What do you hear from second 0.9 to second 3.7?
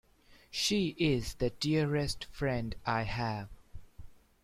is the dearest friend I have!